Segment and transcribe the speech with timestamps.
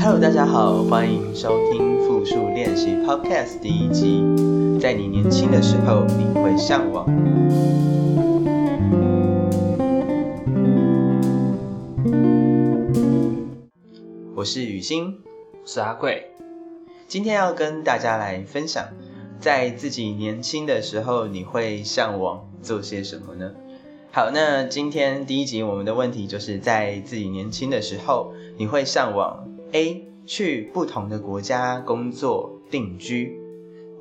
[0.00, 4.24] Hello，大家好，欢迎收听复数练习 Podcast 第一集。
[4.80, 7.04] 在你年轻的时候，你会向往。
[14.34, 15.18] 我是雨欣，
[15.66, 16.30] 是阿贵。
[17.06, 18.88] 今天要跟大家来分享，
[19.40, 23.52] 在自己年轻的时候，你会向往做些什么呢？
[24.10, 29.51] 好，那今天第一集我们的问题就是在自己年轻的时候，你会向往。
[29.72, 33.40] A 去不同的国家工作定居，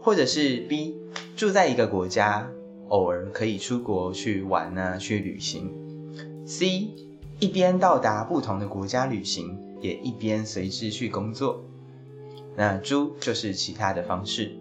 [0.01, 0.97] 或者是 B
[1.37, 2.51] 住在一个国家，
[2.89, 5.71] 偶尔可以出国去玩啊，去旅行。
[6.45, 6.89] C
[7.39, 11.63] 一边到达不同的国家旅行，也一边随之去工作。
[12.57, 14.51] 那猪就是其他的方式。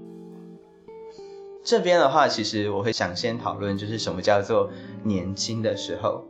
[1.64, 4.70] 这边的话，其实我会想先讨论，就是什么叫做
[5.02, 6.24] 年轻的时候。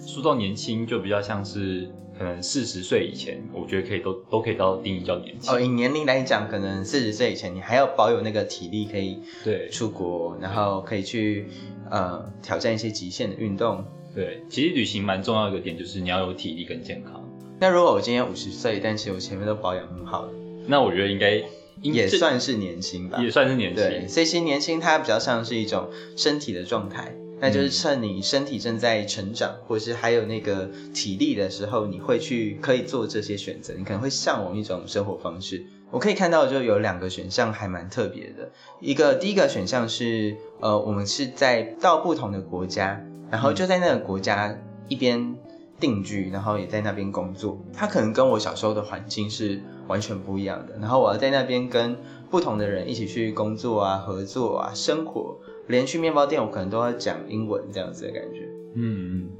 [0.00, 1.88] 说到年轻，就比较像是。
[2.18, 5.60] 可能四十岁以前，我觉得可以都都可以到定义叫年轻哦。
[5.60, 11.46] 以年龄来讲，可能四十岁以前，你还要保有那个体力，可以对出国，然后可以去
[11.88, 13.84] 呃挑战一些极限的运动。
[14.14, 17.24] 对，其实旅行蛮重要一个点就是你要有体力跟健康。
[17.60, 20.32] 那如果我今年五十岁，但其实我前面都保养很好了，
[20.66, 21.40] 那我觉得应该
[21.82, 23.84] 也算是年轻吧，也算是年轻。
[23.84, 27.14] 对，所以其实年轻它比较像是一种身体的状态。
[27.40, 33.74] 那就是趁你身体正在成长，或者是还有那个体力的时候，你会去可以做这些选择。
[33.76, 35.64] 你可能会向往一种生活方式。
[35.90, 38.50] 我可以看到就有两个选项还蛮特别的。
[38.80, 43.00] 一个第一个选项是，呃，我们是在到不同的国家，
[43.30, 45.36] 然后就在那个国家一边
[45.78, 47.58] 定居，然后也在那边工作。
[47.72, 50.76] 它可能跟我小时候的环境是完全不一样的。
[50.80, 51.96] 然后我要在那边跟
[52.28, 55.38] 不同的人一起去工作啊、合作啊、生活。
[55.68, 58.40] 连去面包店，我可能都要讲英文这样子的感觉。
[58.74, 59.30] 嗯嗯，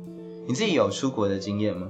[0.47, 1.89] 你自己有出国的经验吗？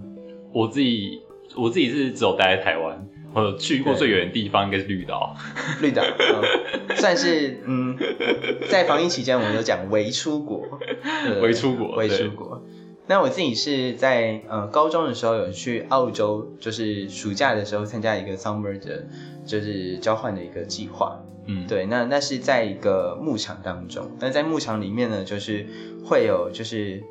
[0.53, 1.20] 我自己
[1.56, 5.34] 我自己是只有待在台湾，我去过最远的地方应该是绿岛。
[5.80, 6.03] 绿岛
[6.97, 7.97] 算是嗯，
[8.69, 10.67] 在防疫期间，我们有讲微出国，
[11.42, 12.63] 微出国，微出国。
[13.08, 19.02] 那我自己是在呃高中的时候有去澳洲，就是暑假的时候参加一个 summer 的，
[19.46, 21.19] 就是交换的一个计划。
[21.46, 25.67] 嗯，对，那那是在一个牧场当中，那在牧场里面呢，就是
[26.05, 27.02] 会有就是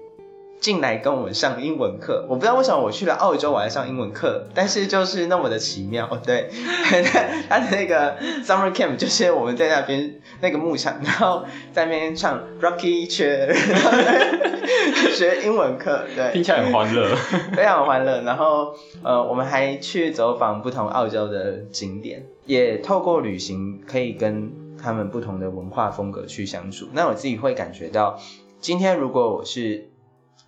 [0.59, 2.25] 进来跟我们上英文课。
[2.29, 6.07] 我不知道为什么我去了澳洲我还上英文课，但是就是那么的奇妙。
[6.25, 6.49] 对，
[7.49, 13.53] 他的那个 summer camp 就是我们在那边那个牧场，然后在那边唱 Rocky Chair，
[15.15, 17.15] 学英文课，对，听起来很欢乐，
[17.55, 18.21] 非常欢乐。
[18.21, 18.73] 然后
[19.03, 22.25] 呃，我们还去走访不同澳洲的景点。
[22.45, 26.87] 也透过旅行可以跟他们不同的文化风格去相处。
[26.93, 28.17] 那我自己会感觉到，
[28.61, 29.86] 今天如果我是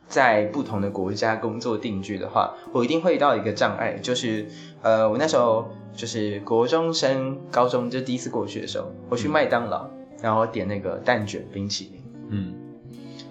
[0.09, 4.47] 在不同的国家工作定居的话，我一定会遇到一个障碍，就是
[4.81, 9.87] 呃，我那时候就是国中升高中就第一次过去的时候，我去麦当劳，
[10.21, 12.53] 然后点那个蛋卷冰淇淋，嗯，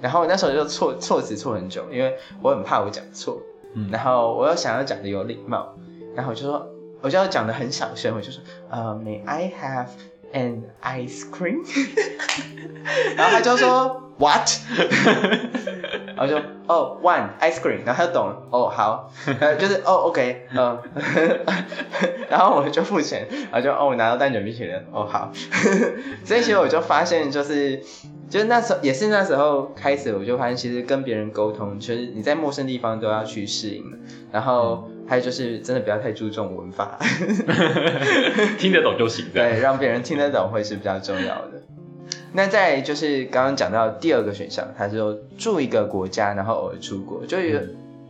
[0.00, 3.42] 然后那时候就错错词错很久，因为我很怕我讲错，
[3.74, 5.74] 嗯，然后我又想要讲的有礼貌，
[6.14, 6.66] 然后我就说。
[7.00, 9.86] 我就要讲的很小声，我就说，呃，May I have
[10.32, 11.62] an ice cream？
[13.16, 14.48] 然后他就说，What？
[16.18, 16.36] 然后就，
[16.66, 17.84] 哦，One ice cream。
[17.86, 19.10] 然后他就懂了，哦，好，
[19.58, 20.78] 就是，哦，OK，嗯，
[22.28, 25.30] 然后我就付钱，然后就，哦，我拿到蛋卷冰淇淋，哦，好。
[26.24, 27.80] 所以其实我就发现，就是，
[28.28, 33.84] 就是那时候也是那时候开始，我就发现其实跟别人沟通，其实你在陌生地方都要去适应
[34.32, 34.90] 然后。
[35.08, 36.98] 还有就是真的不要太注重文法，
[38.60, 39.24] 听得懂就行。
[39.32, 41.57] 对，让别人听得懂会是比较重要的。
[42.32, 47.24] 那再就是刚刚讲到第二个选项，他说住一个国家，然后偶尔出国。
[47.26, 47.36] 就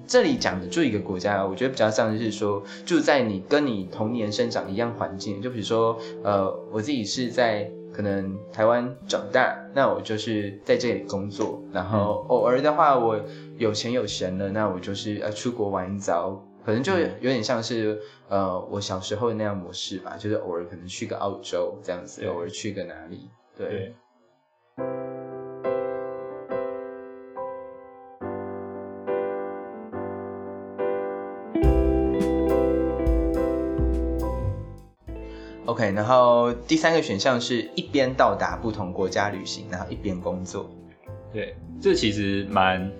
[0.06, 5.40] 这里讲的住一个国家，我觉得比较像是说住在你跟你童年生长一样环境。
[5.42, 13.20] 就比如说，呃，我自己是在可能台湾长大，那我就是在这里工作，然后偶尔的话，我
[13.58, 16.42] 有钱有闲了，那我就是呃出国玩一遭。
[16.64, 23.94] 可能就有点像是呃我小时候那样模式吧，就是偶尔可能去个澳洲这样子，偶尔去个哪里，对。
[35.66, 40.68] OK，然后第三个选项是一边到达不同国家旅行，然后一边工作。
[41.32, 42.90] 对，这其实蛮。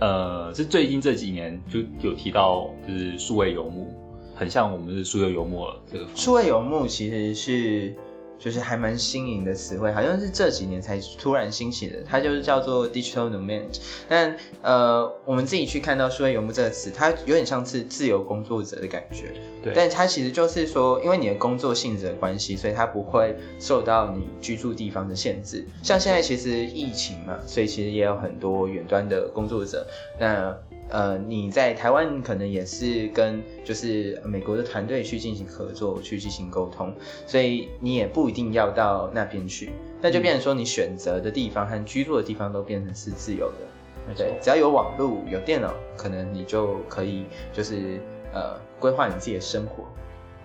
[0.00, 3.92] 呃，是最近这几年就有提到，就是数位游牧，
[4.32, 6.06] 很像我们是数位游牧这个。
[6.14, 7.92] 数位游牧其实是
[8.38, 13.64] 就是还蛮新颖的词汇，好像是这几年才突然兴起的，它就是叫做 digital nomad。
[14.08, 19.32] 但呃，我们自己去看到数位游牧这个词，它有点像是自由工作者的感觉。
[19.62, 25.66] 对，但它其实就是说，因为你的工作性质的关系，所以它不会受到你居住地方的限制。
[25.82, 29.86] 像现在其实疫情嘛，所以其实也有很多远端的工作者。
[30.20, 30.56] 那
[30.90, 36.94] 呃，你在台湾可能也是跟就是美国的团队去进行合作，去进行沟通，
[37.26, 39.70] 所以你也不一定要到那边去，
[40.00, 48.00] 那就变成说你选择的地方和居住的地方都变成是自由的，对，只要有网络、有电脑，可能你就可以就是
[48.32, 49.84] 呃规划你自己的生活。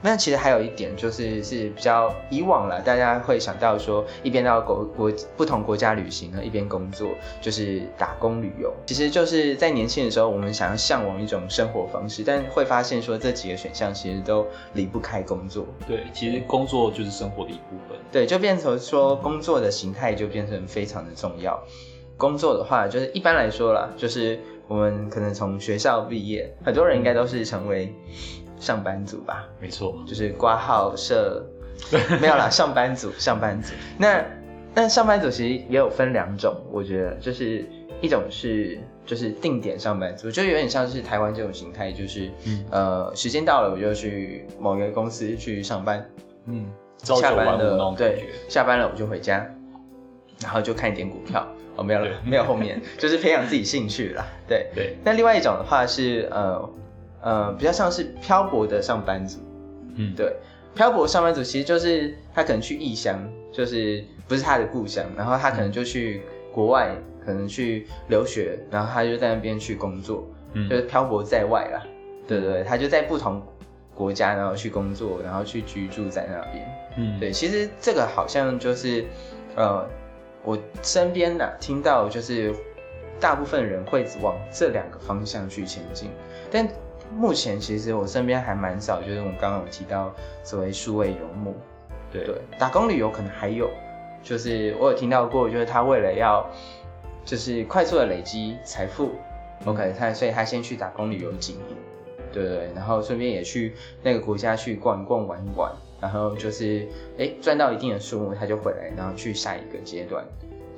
[0.03, 7.07] 那其实还有一点就是是比较以往了，大家会想到说一边到国国不同国家旅行呢，一边工作，
[7.41, 8.73] 就是打工旅游。
[8.85, 15.65] 其实就是在年轻的时候，我们想要向往一种生活方式，但会发现说这几个选项其实都离不开工作。
[15.87, 17.97] 对，其实工作就是生活的一部分。
[18.11, 21.57] 对，就变成说工作的形态就变成非常的重要。
[22.17, 27.93] 工作的话，就是一般来说啦，就是我们可能从学校毕业，很多人应该都是成为。
[28.63, 31.45] 上班族吧，没错，就是挂号社，
[32.21, 33.73] 没有啦，上班族，上班族。
[33.97, 34.23] 那
[34.73, 37.65] 那上班族其实也有分两种，我觉得就是
[37.99, 42.31] 一种是就是定点上班族，就有点像是台湾这种形态，就是
[42.71, 46.09] 呃时间到了我就去某一个公司去上班，
[46.45, 46.65] 嗯，
[46.99, 49.45] 下班了对，下班了我就回家，
[50.41, 51.45] 然后就看一点股票，
[51.75, 54.67] 哦没有了，没有后面，就是培养自己兴趣啦，对。
[54.73, 54.95] 对。
[55.03, 56.69] 那另外一种的话是呃。
[57.23, 59.39] 呃，比较像是漂泊的上班族，
[59.95, 60.35] 嗯，对，
[60.75, 63.17] 漂泊上班族其实就是他可能去异乡，
[63.51, 66.21] 就是不是他的故乡，然后他可能就去
[66.51, 66.93] 国外，
[67.25, 71.81] 可能去留学，然后他就在那边去工作，嗯，就是漂泊在外啦，
[72.27, 73.41] 对对对，他就在不同
[73.95, 76.67] 国家，然后去工作，然后去居住在那边，
[76.97, 79.05] 嗯，对，其实这个好像就是，
[79.55, 79.87] 呃，
[80.43, 82.53] 我身边呢听到就是
[83.17, 86.09] 大部分人会往这两个方向去前进，
[86.51, 86.67] 但。
[87.15, 90.13] 目前其实我身边还蛮少，就是我刚刚有提到
[90.43, 91.55] 所谓数位游牧，
[92.11, 92.25] 对。
[92.25, 93.69] 对，打工旅游可能还有，
[94.23, 96.45] 就是我有听到过，就是他为了要
[97.23, 99.11] 就是快速的累积财富
[99.65, 101.63] ，OK，他所以他先去打工旅游几年，
[102.31, 105.71] 对对，然后顺便也去那个国家去逛一逛玩一玩，
[106.01, 106.87] 然后就是
[107.17, 110.25] 哎赚到一定的数目他就回来，然后去下一个阶段，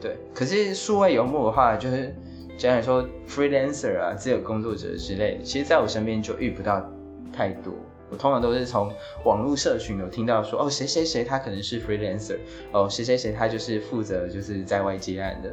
[0.01, 2.13] 对，可是数位游牧的话就是。
[2.57, 6.89] 简单来说，freelancer 啊，自由工作者之类的，其实在我身边就遇不到
[7.33, 7.73] 太多。
[8.09, 8.91] 我通常都是从
[9.23, 12.37] 网络社群有听到说，哦，谁谁谁他可能是 freelancer，
[12.71, 15.49] 哦，谁谁谁他就是负责就是在外接案的。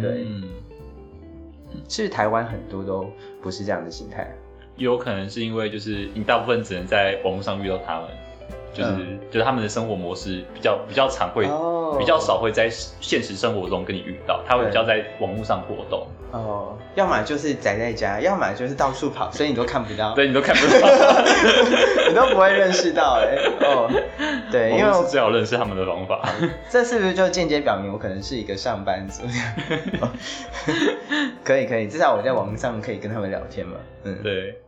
[0.00, 0.42] 对，嗯
[1.86, 3.08] 其实台湾很多都
[3.40, 4.34] 不是这样的心态。
[4.76, 8.10] 有可能是因为就是你大部分只能在网络上遇到他们。
[8.76, 11.44] 就是就是他们的生活模式比较比较常会
[11.98, 12.68] 比较少会在
[13.00, 16.06] 现实生活中跟你遇到，他会比较在网络上活动。
[16.32, 20.12] 哦，要么就是宅在家，要么就是到处跑，所以你都看不到。
[20.14, 20.88] 对，你都看不到，
[22.08, 23.36] 你都不会认识到哎。
[23.60, 23.88] 哦，
[24.52, 26.28] 对，因为是最好认识他们的方法。
[26.68, 29.22] 这是不是就间接表明我可能是一个上班族？
[31.44, 33.76] 可以可以，至少我在网上可以跟他们聊天嘛。
[34.04, 34.60] 嗯，对。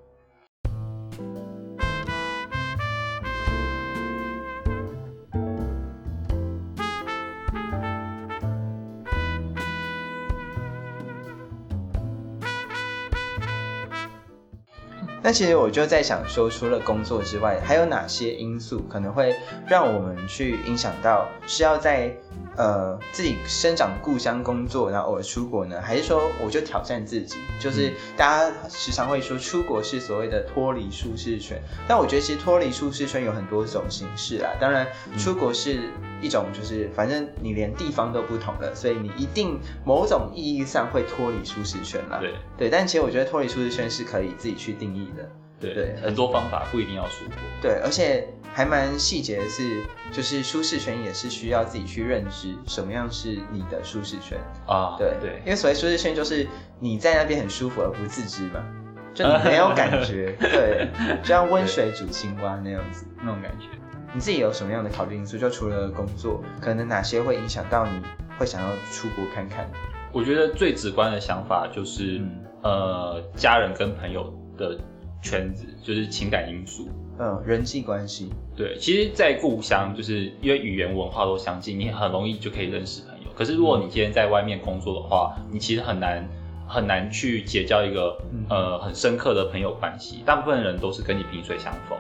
[15.29, 19.37] 那其实我就在想说，除了工作之外，还有哪些因素可能会
[19.69, 22.11] 让我们去影响到是要在
[22.59, 25.81] 呃自己生长故乡工作，然后偶尔出国呢？
[25.81, 27.39] 还是说我就挑战自己？
[27.59, 34.51] 就是大家时常会说出国是所谓的脱离舒适圈，但我觉得其实脱离舒适圈有很多种形式啦。
[34.61, 34.87] 当然，
[35.17, 42.19] 出国是一种，就是反正你连地方都不同了，所以你一定某种意义上会脱离舒适圈啦。
[42.21, 45.31] 对对，但其实我觉得脱离舒适圈是可以自己去定义的。
[45.61, 47.35] 对，很多方法不一定要出国。
[47.61, 54.95] 对，而且还蛮细节的是，就是舒适圈也是需要自己去认知什么样是你的舒适圈啊。
[54.97, 56.47] 对对，因为所谓舒适圈就是
[56.79, 58.65] 你在那边很舒服而不自知嘛，
[59.13, 60.33] 就你没有感觉。
[60.39, 60.89] 对，
[61.23, 63.67] 就像温水煮青蛙那样子那种感觉。
[64.15, 65.37] 你自己有什么样的考虑因素？
[65.37, 68.01] 就除了工作，可能哪些会影响到你
[68.39, 69.69] 会想要出国看看？
[70.13, 72.23] 我觉得最直观的想法就是，
[72.63, 74.79] 呃，家人跟朋友的。
[75.23, 78.31] 圈子就是情感因素，嗯，人际关系。
[78.57, 83.27] 对，其实，在故乡，就是因为语言文化都相近，你很容易就可以认识朋友。
[83.35, 86.29] 可是，如果你今天在外面工作的话，你其实很难
[86.67, 88.17] 很难去结交一个
[88.49, 90.23] 呃很深刻的朋友关系。
[90.25, 91.99] 大部分人都是跟你萍水相逢。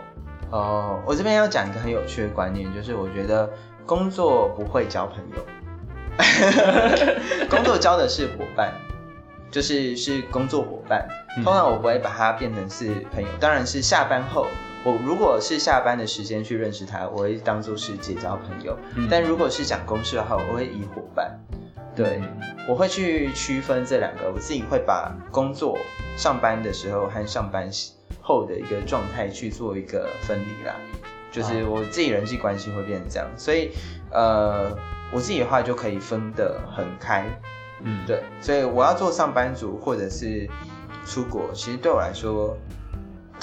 [0.50, 3.48] 哦，我这边要讲一个很有趣的观念，就是我觉得
[3.84, 5.44] 工作不会交朋友，
[7.50, 8.72] 工作交的是伙伴，
[9.50, 11.08] 就是是工作伙伴。
[11.36, 14.46] 通常我不会把它变成是朋友，当然是下班后，
[14.84, 18.76] 我如果是下班的时间去认识他，我会当做是结交朋友。
[19.10, 21.38] 但如果是讲公事的话，我会以伙伴。
[21.94, 22.20] 对，
[22.68, 25.76] 我会去区分这两个，我自己会把工作
[26.16, 27.68] 上班的时候和上班
[28.20, 30.76] 后的一个状态去做一个分离啦，
[31.32, 33.72] 就是我自己人际关系会变成这样，所以
[34.12, 34.76] 呃，
[35.10, 37.24] 我自己的话就可以分得很开，
[37.82, 40.48] 嗯，对，所以我要做上班族或者是
[41.06, 42.56] 出国，其实对我来说，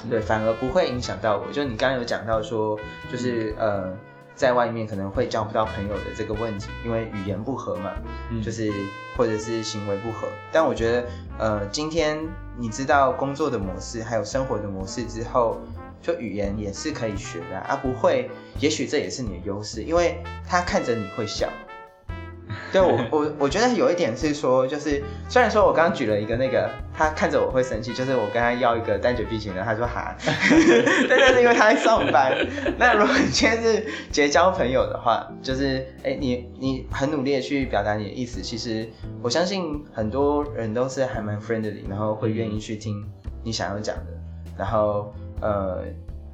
[0.09, 2.79] 对，反而不会影响到我，就你刚刚有讲到说，
[3.11, 3.93] 就是呃。
[4.35, 7.93] 在外面可能会交不到朋友的这个问题，因为语言不合嘛，
[8.43, 8.69] 就是
[9.15, 10.27] 或者是行为不合。
[10.51, 11.07] 但我觉得，
[11.39, 12.19] 呃，今天
[12.57, 15.61] 你知道工作的模式还有生活的模式之后，
[16.01, 18.29] 就语言也是可以学的，而不会。
[18.59, 21.47] 也许这也是你的优势，因为他看着你会笑。
[22.75, 30.13] 对我我我觉得有一点是说，就是虽然说我刚刚举了一个那个，他看着我会生气，就是我跟他要一个单绝碧琴的，他说哈，
[31.09, 32.35] 但那是因为他在上班。
[32.77, 38.85] 那如果你今天是结交朋友的话，就是哎你你很努力的去表达你的意思，其实
[39.21, 43.01] 我相信很多人都是还蛮 friendly，然后会愿意去听
[43.41, 44.11] 你想要讲的，
[44.57, 45.81] 然后呃。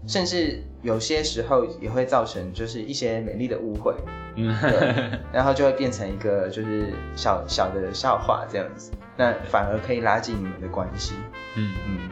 [0.08, 3.94] 甚至有些时候也会造成就是一些美丽的误会，
[4.36, 4.52] 嗯，
[5.32, 11.14] 然后就会变成一个就是小小的笑话这样子，那反而可以拉近你们的关系，
[11.56, 12.10] 嗯嗯。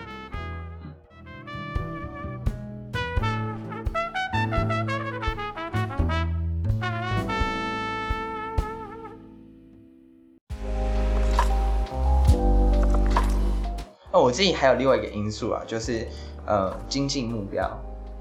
[14.12, 16.08] 哦，我自己还有另外一个因素啊，就是。
[16.46, 17.70] 呃，经济目标，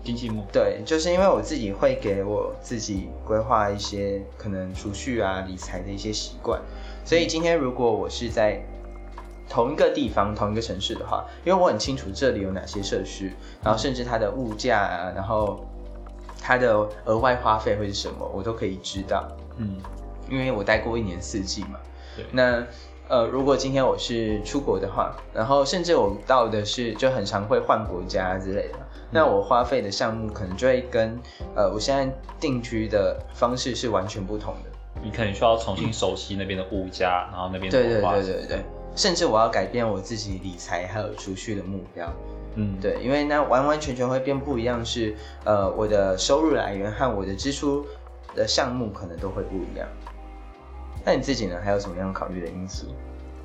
[0.08, 6.58] 经济目对，就是因为我自己会给我自己规划一些可能储蓄啊、理财的一些习惯，
[7.04, 8.58] 所以今天如果我是在
[9.50, 13.30] 同一个地方、同一个城市的话，因为我很清楚这里有哪些设施，
[13.62, 15.62] 然后甚至它的物价啊，然后
[16.40, 19.28] 它的额外花费会是什么，我都可以知道。
[19.58, 19.76] 嗯，
[20.30, 21.78] 因为我待过一年四季嘛。
[22.16, 22.64] 对，那。
[23.10, 28.78] 呃，如果今天我是出国的话，然后甚至我到的是就很常会换国家之类的，
[29.10, 31.18] 那我花费的项目可能就会跟
[31.54, 34.70] 呃我现在定居的方式是完全不同的。
[35.02, 38.64] 你可能需要重新熟悉那边的物价，然后那边对对对对对，
[38.96, 42.12] 甚至我要改变我自己理财还有储蓄的目标。
[42.56, 47.86] 嗯，对，因为那完完全全会变不一样，是呃我的收入来源和我的支出
[48.34, 49.86] 的项目可能都会不一样。
[51.04, 51.56] 那你自己呢？
[51.62, 52.86] 还有什么样考虑的因素？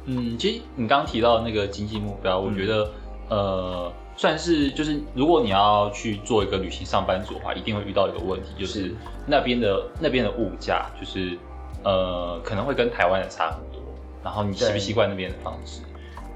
[0.06, 2.90] 嗯，其实你刚刚提到那个经济目标，我觉得
[3.30, 3.94] 呃，
[4.24, 8.96] 算是就是如果你要去做一个旅行上班族的话，一定会遇到一个问题，就是
[9.28, 11.38] 那边的那边的物价，就是
[11.84, 13.82] 呃可能会跟台湾的差很多。
[14.24, 15.82] 然后你习不习惯那边的方式？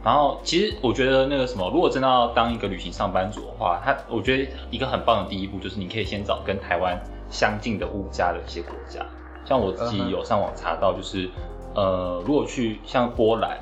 [0.03, 8.99] 然后其实我觉得那个什么，如果真的要当一个旅行上班族的话，他我觉得一个很棒的第一步就是你可以先找跟台湾相近的物价的一些国家。
[9.45, 11.29] 像我自己有上网查到，就是，
[11.73, 13.57] 呃，如果去像波兰，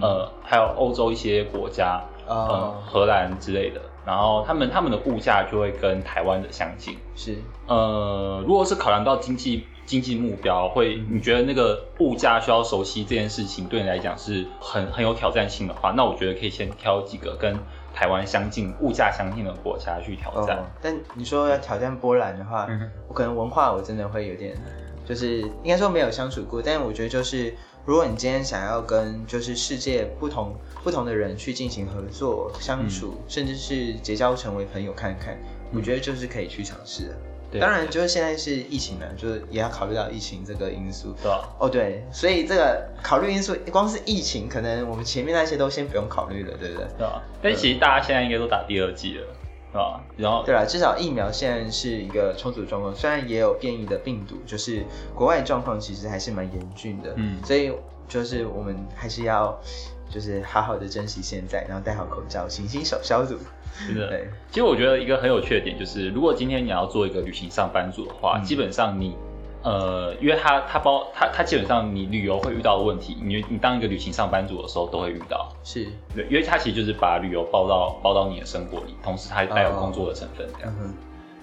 [0.00, 6.96] 呃，还有欧洲一些国家，呃，荷兰之类的，然后他们他们的物价就会跟台湾的相近。
[7.16, 7.34] 是，
[7.66, 17.58] 呃，如果是考量到经济经济目标，会你觉得那个物价需要熟悉这件事情对你来讲是很很有挑战性的话，那我觉得可以先挑几个跟
[17.92, 20.64] 台湾相近、物价相近的国家去挑战。
[20.80, 22.68] 但你说要挑战波兰的话，
[23.08, 24.56] 我可能文化我真的会有点。
[25.02, 27.52] 就是应该说没有相处过，但是我觉得就是，
[27.86, 35.38] 如果你今天想要跟就是世界不同不同的人去进行合作相处，甚至是结交成为朋友看看，
[35.74, 37.16] 我觉得就是可以去尝试的。
[37.58, 41.12] 当然，就是现在是疫情呢，就是也要考虑到疫情这个因素。
[41.20, 46.86] 对哦，对，所以这个考虑因素，光是疫情，可能我们前面那些都先不用考虑了，对不对？
[46.96, 47.20] 对啊。
[47.42, 49.26] 但其实大家现在应该都打第二季了。
[49.72, 54.84] 啊，然后对了，至少疫苗现在是一个充足状况，虽然也有变异的病毒，就是
[55.14, 57.72] 国外状况其实还是蛮严峻的，嗯，所以
[58.08, 59.58] 就是我们还是要
[60.08, 63.36] 就是好好的珍惜现在，然后戴好口罩，勤洗手消毒。
[63.86, 64.28] 真的，对。
[64.50, 69.16] 其实我觉得一个很有趣的点就是，如果今天你要做一个旅行上班族的话，基本上你。
[69.62, 75.86] 呃，因为它它包它它基本上你旅游会遇到的问题，你你当一个旅行上班族的时候都会遇到，是。
[76.14, 80.74] 对，因为它其实就是把旅游包到包到你的生活里，同时它带有工作的成分这样，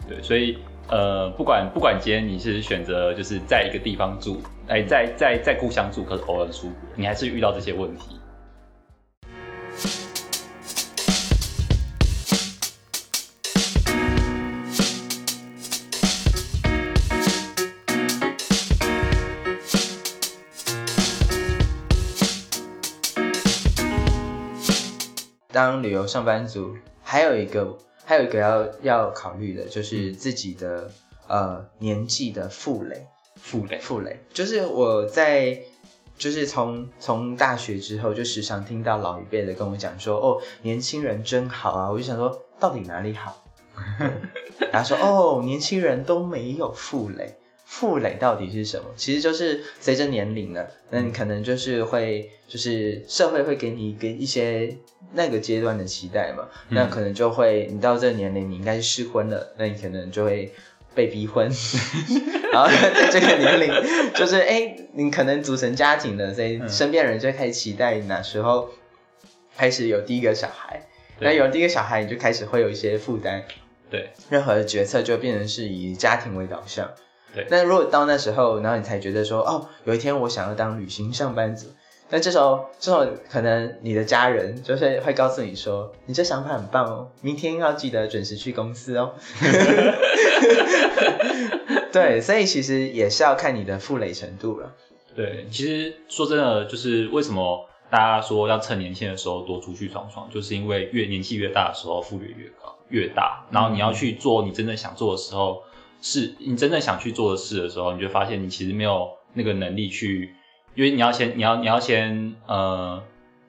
[0.10, 0.58] 对，所以
[0.90, 8.18] 呃不管不管今天你是选择就是在一个地方住，哎在在在故乡住，可是偶尔出国，你还是遇到这些问题。
[25.58, 30.92] 当旅游上班族，还有一个还有一个要要考虑的就是自己的、
[31.28, 33.08] 呃年纪的负累。
[33.38, 35.60] 负累，负累就是我在
[36.16, 43.44] 就是从从大学之后，就时常听到老一辈的跟我讲说，哦，年轻人真好啊，我就想说，到底哪里好？
[44.60, 47.36] 对 然后说，哦，年轻人都没有负累。
[47.70, 48.86] 负累到底是什么？
[48.96, 54.78] 其实就是随着年龄呢，那你可能就是会，就是社会会给你给一些
[55.14, 60.54] 那个阶段的期待嘛，那可能就会，你到这个年龄，你应该是适婚了，那你可能就会
[60.96, 61.52] 被逼婚，
[62.54, 63.70] 然后在这个年龄，
[64.16, 68.70] 就是哎、你可能组成家庭了，所以身边人就开始期待你哪时候
[69.58, 70.88] 开始有第一个小孩，
[71.20, 73.44] 那对有第一个小孩，你就开始会有一些负担，
[73.90, 74.12] 对。
[74.30, 76.90] 任何的决策就变成是以家庭为导向。
[77.34, 81.68] 对那如果到那时候，然后你才觉得说，哦，有一天我想要当旅行上班族，
[82.10, 89.14] 那这时候，这时候可能你的家人就是会告诉你说，你这想法很棒哦，明天要记得准时去公司哦。
[91.92, 94.74] 对，所以其实也是要看你的负累程度了。
[95.16, 105.64] 对，其实说真的，就是为什么大家说要趁年轻的时候多出去闯闯，就是因为越年纪越大的时候，负累越高越大，然后你要去做你真正想做的时候，
[106.02, 110.36] 是你真正想去做的事的时候，你就发现你其实没有那个能力去，
[110.76, 113.04] 因为你要先你要你要先呃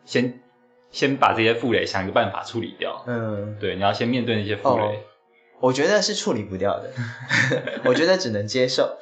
[0.05, 0.41] 先
[0.91, 4.83] 先把这些负累想一个办法处理掉，嗯，对，你要先面对那些负累。
[4.83, 4.93] 哦
[5.61, 6.89] 我觉得是处理不掉的，
[7.85, 8.97] 我觉得只能接受，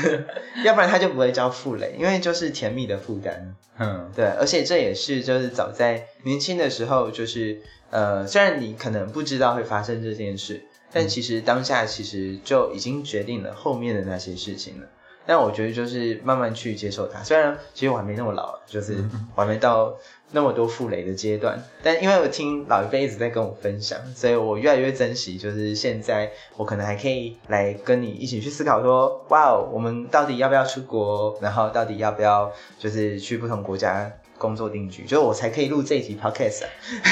[0.62, 3.56] 要不然他就不会叫负累，因为就是甜蜜的负担。
[3.78, 14.86] 嗯，对，而且这也是就是早在年轻的时候，就是呃，虽然你可能不知道会发生这件事，但其实当下其实就已经决定了后面的那些事情了。
[15.24, 18.96] 但我觉得就是慢慢去接受它，虽然其实我还没那么老，就是
[19.36, 19.94] 我还没到
[20.32, 34.12] 那么多负累的阶段，但因为我听老一辈一直在跟我分享，所以我越来越珍惜，就是现在我可能还可以来跟你一起去思考说，哇哦，我们到底要不要出国，然后到底要不要就是去不同国家
[34.42, 36.68] 工作定居，就是我才可以录这一集 podcast 啊。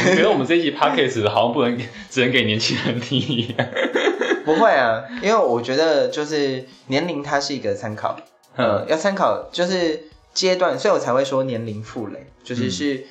[0.06, 1.78] 我觉得我们这一集 podcast 好像不能
[2.10, 3.68] 只能给年轻人听一样。
[4.44, 8.18] 不会啊，因为我觉得就是年龄它是一个参考，
[8.56, 13.04] 呃，要参考就是阶段，所以我才会说年龄负累，就是是、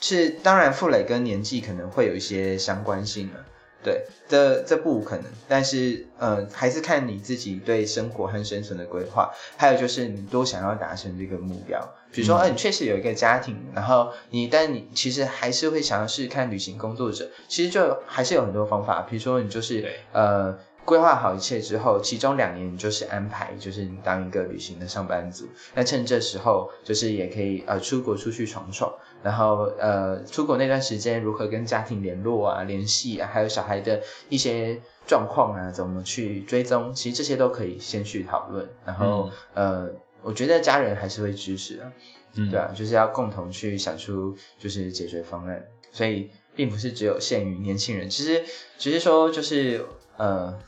[0.00, 3.38] 是当然负累跟年纪可能会有一些相关性啊，
[3.84, 11.78] 对，这这不无可能，但是呃，还是看你自己对生活和生存的规划，还有就是你多想要达成这个目标，
[12.14, 20.56] 比如说，嗯呃，你确实有一个家庭，然后你，但你其实还是会想要试试看旅行工作者，其实就还是有很多方法，比如说你就是对呃。
[20.86, 25.46] 规划好一切之后，其中两年你就是安排，就是你当一个旅行的上班族。
[25.74, 38.68] 那趁这时候，就是也可以呃出国出去闯闯，然后呃出国那段时间如何跟家庭联络啊、联系啊，还有小孩的一些状况啊，怎么去追踪，其实这些都可以先去讨论。
[38.84, 39.88] 然后、呃，
[40.24, 41.92] 我觉得家人还是会支持啊，
[42.34, 48.42] 嗯对啊，就是要共同去想出就是解决方案，所以并不是只有限于年轻人，其实
[48.78, 49.84] 只是说就是
[50.16, 50.58] 呃。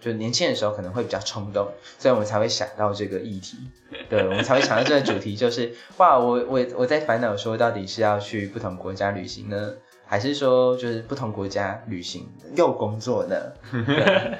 [0.00, 1.66] 就年轻的时候可能会比较冲动，
[1.98, 3.56] 所以我们才会想到这个议题，
[4.10, 9.72] 对，我们才会想到这个主题，就是哇，我我我在烦恼说，到底是要去不同国家旅行呢，
[10.14, 13.34] 还是说就是不同国家旅行又工作呢？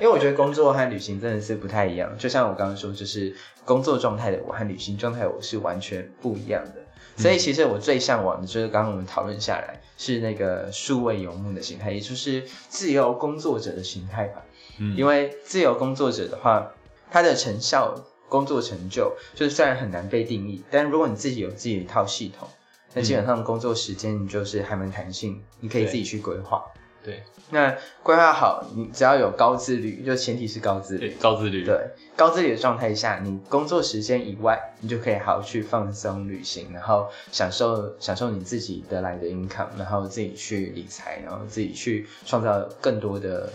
[0.00, 3.34] 因为我觉得工作和旅行真的是不太一样，就像我刚刚说，就是
[3.64, 6.82] 工作状态的我和旅行状态的我是完全不一样的。
[7.16, 14.44] 所以其实我最向往的就是刚刚我们讨论下来是那个数位游牧的形态，也就是自由工作者的形态吧。
[14.78, 16.70] 嗯因为自由工作者的话，
[17.10, 17.96] 他的成效、
[18.28, 22.48] 工作成就，就是虽然很难被定义，但如果你自己有自己的一套系统，
[22.94, 26.64] 那基本上工作时间你就是还蛮弹性，你可以自己去规划。
[27.02, 27.22] 对。
[27.50, 31.14] 那规划好，你只要有高自律，就前提是高自对律。
[31.20, 31.78] 高自律，对，
[32.16, 43.52] 高自律的状态下，你工作时间以外，你就可以好好去放松、旅行，然后享受享受你自己得来的 income，然后自己去理财，然后自己去创造更多的、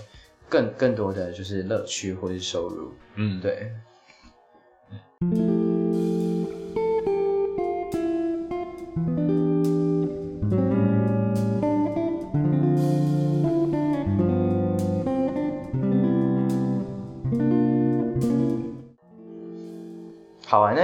[0.48, 2.94] 更更多的就是乐趣或是收入。
[3.16, 3.72] 嗯，对，
[5.22, 5.59] 好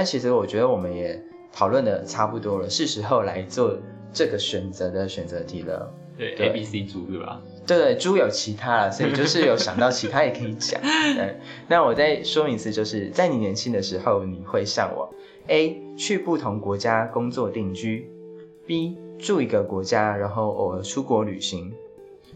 [0.06, 1.20] 其实我觉得我们也
[1.52, 3.76] 讨论的差不多了，是时候来做
[4.12, 5.92] 这个选择的选择题了。
[6.16, 7.42] 对对 A B C 组对吧？
[7.66, 10.80] 对对，猪有其他了，所以就是有想到其他也可以讲。
[10.80, 11.36] 对，
[11.68, 15.10] 那我再说明一次，就是在你年轻的时候，你会向往
[15.48, 18.08] A 去不同国家工作定居
[18.66, 21.74] B 住一个国家，然后偶尔出国旅行。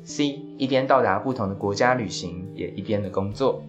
[0.05, 3.63] C 一边到达不同的国家旅行，也一边的工作。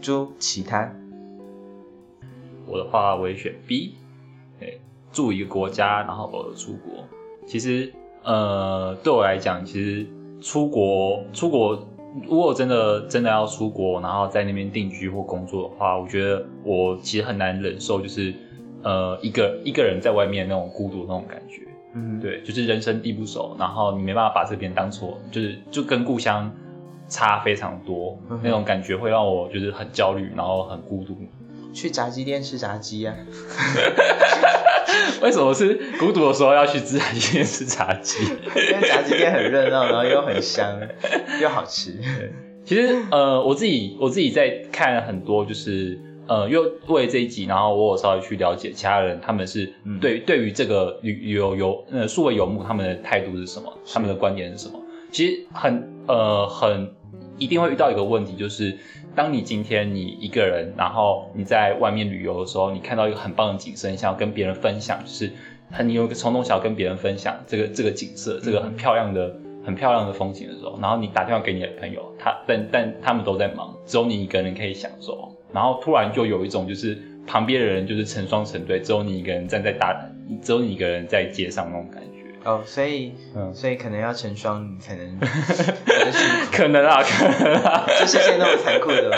[0.00, 0.94] 猪其他。
[2.66, 3.94] 我的话，我也选 B，
[4.58, 4.80] 对，
[5.12, 7.04] 住一个国家，然后偶尔出国。
[7.46, 10.06] 其实，呃，对我来讲，其实
[10.40, 11.86] 出国，出国，
[12.28, 18.32] 如果真的真的要出国，然后在那边定居或工作的话，我觉得我其实很难忍受，就是
[18.82, 21.62] 呃，一个一个人在外面那种孤独那种感觉。
[21.94, 26.50] 嗯，对，就是人生地不熟，然后你没办法把这边当做，就是就跟故乡
[27.08, 31.16] 差非常多，那种感觉会让我就是很焦虑，然后很孤独。
[31.74, 33.14] 去炸鸡店吃炸鸡啊？
[35.20, 38.24] 为什么是孤独的时候要去炸鸡店吃炸鸡？
[38.24, 40.80] 因为炸鸡店很热闹，然后又很香，
[41.42, 41.98] 又好吃。
[42.64, 54.80] 其实呃，我自己我自己在看很多，就是呃，又为这一集，然后我有稍微去了解其他人，他们是对对于这个旅游游呃数位游牧他们的态度是什么，他们的观点是什么？
[55.10, 56.90] 其实很呃很
[57.38, 58.76] 一定会遇到一个问题，就是。
[59.16, 65.30] 当你今天你一个人，然后你在外面旅游的时候，你看到一个很棒的景色，你想要跟别人分享，就是
[65.70, 69.32] 很你有一个冲动想要跟别人分享这个这个景色，这个很漂亮的
[69.64, 79.96] 很漂亮的风景的时候，然后你打电话给你的朋友，他但但他们都在忙，只有你一个人可以享受，然后突然就有一种就是旁边的人就是成双成对，只有你一个人站在大，
[80.42, 82.23] 只有你一个人在街上那种感觉。
[82.44, 85.18] 哦，所以，嗯，所以可能要成双，你才能，
[86.52, 89.16] 可能啊，可能啊，这世界那么残酷的吗？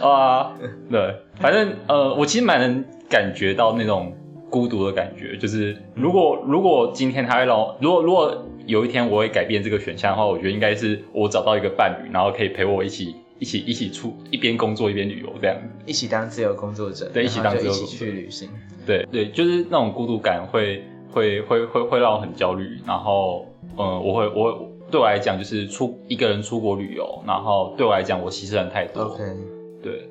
[0.08, 0.52] 啊，
[0.90, 4.16] 对，反正呃，我其实蛮能感觉到那种
[4.48, 18.48] 孤独的感觉，就是如果如果今天他会让我，如果如果有一天我会改变这个选项的话，我觉得应该是我找到一个伴侣，然后可以陪我一起一起一起出一边工作一边旅游这样，一起当自由工作者，对，一起当自由一起去旅行，
[18.86, 20.82] 对对，就是那种孤独感会。
[21.12, 23.46] 会会会会让我很焦虑，然后
[23.76, 29.02] 嗯，我会我对我来讲就是出一个人出国旅游，然后对我来讲我牺牲太多。
[29.02, 29.22] OK，
[29.82, 30.08] 对，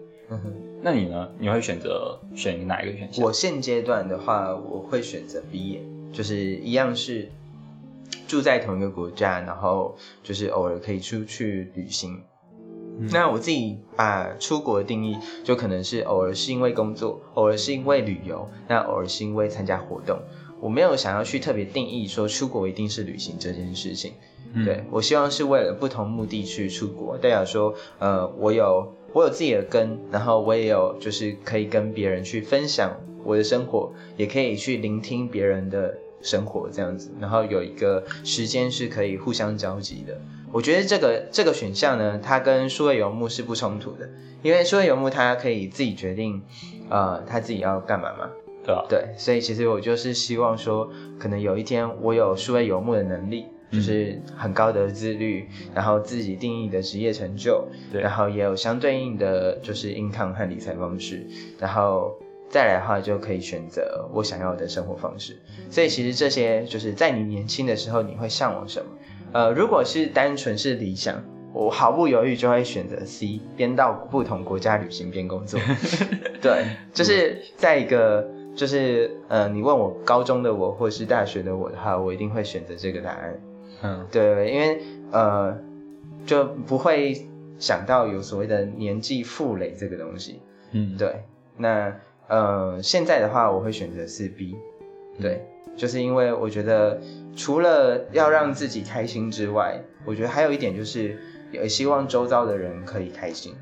[0.82, 1.30] 那你呢？
[1.38, 3.26] 你会选择选哪一个选项？
[3.26, 5.82] 我现阶段的话，我会选择 B，
[6.14, 7.30] 就是一样是
[8.28, 12.24] 住在同一个国家，然后就是偶尔可以出去旅行。
[13.12, 20.18] 那我自己把出国的定义，就可能是偶尔是因为工作，偶尔是因为旅游，那偶尔是因为参加活动。
[20.62, 24.14] 我没有想要去特别定义说出国一定是旅行这件事情，
[24.66, 40.20] 对我希望是为了不同目的去出国，代表说，呃，我有我有自己的根，然后我也有就是可以跟别人去分享我的生活，也可以去聆听别人的生活这样子，然后有一个时间是可以互相交集的。
[40.52, 44.10] 我觉得这个这个选项呢，它跟数位游牧是不冲突的，
[44.42, 46.42] 因为数位游牧它可以自己决定，
[46.90, 48.30] 呃，他自己要干嘛嘛。
[48.90, 61.26] 对，所以其实我就是希望说，可能有一天我有数位游牧的能力，就是很高的自律，然后自己定义的职业成就，然后也有相对应的就是 income 和理财方式，
[61.60, 62.18] 然后
[62.50, 65.38] 再来的话就可以选择我想要的生活方式。
[65.70, 68.92] 所以其实这些就是在你年轻的时候你会向往什么？
[69.32, 75.60] 呃，如果是单纯是理想，我毫不犹豫就会选择 C，边到不同国家旅行边工作。
[76.42, 78.28] 对，就是在一个。
[78.56, 83.40] 就是，呃，你问我高中的我或是大学的我的话，我一定会选择这个答案。
[83.82, 84.82] 嗯，对，因为
[85.12, 85.58] 呃，
[86.26, 87.26] 就不会
[87.58, 90.42] 想到有所谓的年纪负累这个东西。
[90.72, 91.24] 嗯，对。
[91.56, 91.96] 那
[92.28, 94.58] 呃，现在的话，我会选择四 B。
[95.22, 95.46] 对，
[95.78, 97.00] 就是因为我觉得
[97.38, 101.18] 除了要让自己开心之外，我觉得还有一点就是
[101.54, 103.56] 也希望周遭的人可以开心。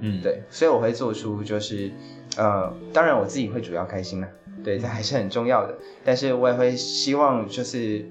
[0.00, 1.90] 嗯，对，所以我会做出就是。
[2.36, 4.28] 呃，当然我自己会主要开心啦，
[4.62, 5.76] 对，这还是很重要的。
[6.04, 8.04] 但是我也会希望，就是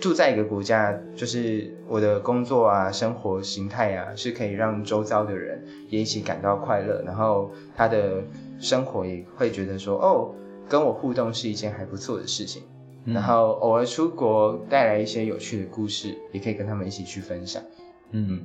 [0.00, 8.22] 住在一个国家，就是我的工作啊、生活形态啊，是可以让周遭的人也一起感到快乐，然后他的
[8.58, 10.34] 生活也会觉得说，哦，
[10.68, 12.62] 跟我互动是一件还不错的事情。
[13.04, 17.62] 然后偶尔出国带来一些有趣的故事，也可以跟他们一起去分享。
[18.10, 18.40] 嗯。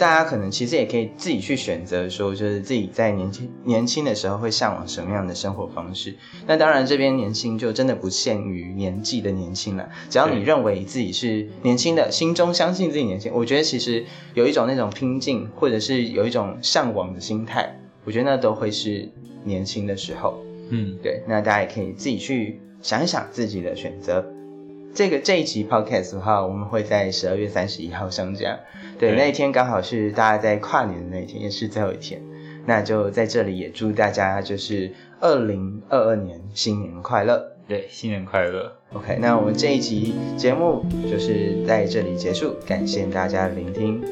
[0.00, 6.16] 大家可能其实也可以自己去选择，说就是自己在年轻年轻的时候会向往什么样的生活方式。
[6.46, 9.90] 那当然，这边年轻就真的不限于年纪的年轻了。
[10.08, 19.06] 只要你认为自己是年轻的，心中相信自己年轻，我觉得其实有一种那种拼劲，或者是有一种向往的心态，我觉得那都会是
[19.44, 20.42] 年轻的时候。
[20.70, 21.22] 嗯，对。
[21.28, 24.24] 那大家也可以自己去想一想自己的选择。
[24.94, 28.58] 这个这一集 podcast 的话，我们会在十二月三十一号上架。
[28.98, 32.20] 对，那一天刚好是大家在跨年的那一天，也是最后一天。
[32.66, 37.52] 那就在这里也祝大家就是二零二二年新年快乐。
[37.66, 38.72] 对，新年快乐。
[38.92, 44.02] OK，那我们这一集节目就是在这里结束，感谢大家的聆听。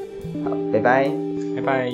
[0.45, 1.11] 好，拜拜，
[1.57, 1.93] 拜拜。